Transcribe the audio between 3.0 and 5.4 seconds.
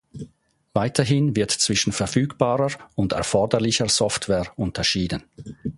erforderlicher Software unterschieden.